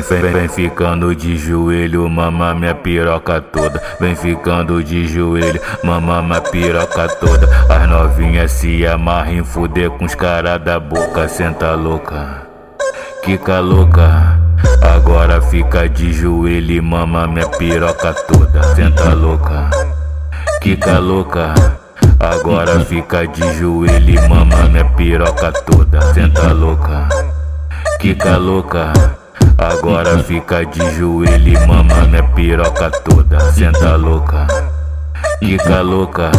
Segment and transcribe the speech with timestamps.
[0.00, 3.82] Vem, vem, vem ficando de joelho, mama minha piroca toda.
[3.98, 7.48] Vem ficando de joelho, mama minha piroca toda.
[7.68, 12.46] As novinhas se amarram em fuder com os caras da boca, senta louca.
[13.24, 14.38] Kika louca.
[14.80, 18.62] Agora fica de joelho e mama minha piroca toda.
[18.76, 19.68] Senta louca.
[20.60, 21.54] Kika louca.
[22.20, 26.00] Agora fica de joelho e mama minha piroca toda.
[26.14, 27.08] Senta louca.
[27.98, 29.17] Kika louca.
[29.58, 33.40] Agora fica de joelho e mama minha piroca toda.
[33.50, 34.46] Senta louca.
[35.40, 36.30] Kika louca.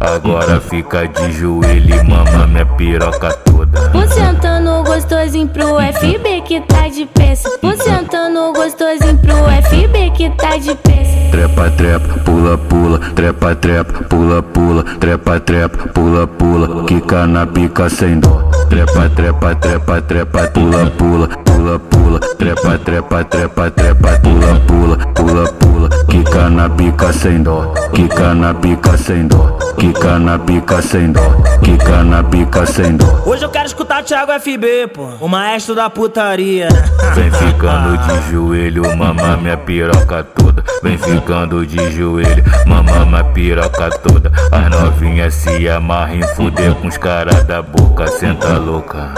[0.00, 3.90] Agora fica de joelho e mama minha piroca toda.
[3.90, 7.50] Vou sentando gostosinho pro FB que tá de peça.
[7.62, 9.36] Vou sentando gostosinho pro
[9.68, 11.30] FB que tá de peça.
[11.30, 17.90] Trepa, trepa, pula, pula, trepa, trepa, pula, pula, trepa, trepa, pula, pula, quica na pica
[17.90, 18.48] sem dó.
[18.70, 21.28] Trepa, trepa, trepa, trepa, pula, pula,
[21.66, 27.74] pula, pula, trepa, trepa, trepa, trepa, pula, pula, pula, pula, quica na pica sem dó,
[27.92, 31.20] quica na pica sem dó, quica na pica sem dó,
[31.62, 33.22] quica na pica sem dó.
[33.26, 36.68] Hoje eu quero escutar o Thiago FB, pô, o maestro da putaria.
[37.14, 40.62] Vem ficando de joelho, mama minha piroca toda.
[40.84, 44.30] Vem ficando de joelho, mama minha piroca toda.
[44.52, 49.12] As novinhas se amarram em fuder com os caras da boca, senta louca.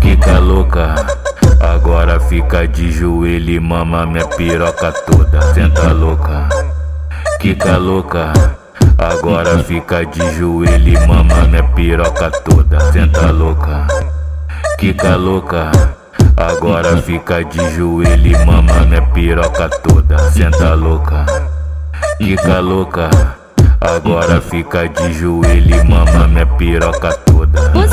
[0.00, 1.21] Kika louca.
[2.52, 5.40] Fica de joelho e mama minha piroca toda.
[5.54, 6.50] Senta louca.
[7.40, 8.30] Kika louca.
[8.98, 12.78] Agora fica de joelho e mama minha piroca toda.
[12.92, 13.86] Senta louca.
[14.76, 15.72] Kika louca.
[16.36, 20.18] Agora fica de joelho e mama minha piroca toda.
[20.32, 21.24] Senta louca.
[22.18, 23.08] Kika louca.
[23.80, 27.70] Agora fica de joelho e mama minha piroca toda.
[27.70, 27.88] Vou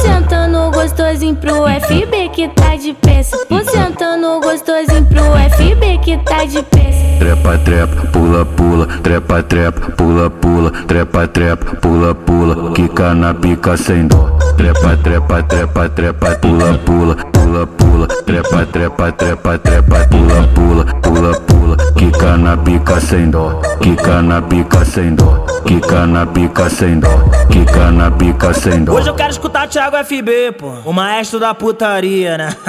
[0.81, 3.37] gostosinho pro FB que tá de peça.
[3.49, 5.23] Vou sentando gostosinho pro
[5.57, 7.19] FB que tá de peça.
[7.19, 13.75] Trepa, trepa, pula, pula, trepa, trepa, pula, pula, trepa, trepa, pula, pula, quica na pica
[13.75, 14.29] sem dó.
[14.55, 21.39] Trepa, trepa, trepa, trepa, pula, pula, pula, pula, trepa, trepa, trepa, trepa, pula, pula, pula,
[21.41, 26.99] pula, quica na pica sem dó, quica na pica sem dó, quica na pica sem
[26.99, 27.09] dó,
[27.49, 28.93] quica na pica sem dó.
[28.93, 32.55] Hoje eu quero escutar Thiago FB, pô, o maestro da putaria, né?